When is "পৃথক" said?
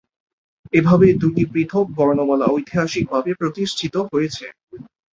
1.51-1.85